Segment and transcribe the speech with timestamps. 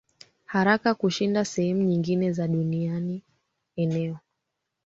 [0.45, 3.21] haraka kushinda sehemu nyingine za Dunia
[3.75, 4.17] Eneo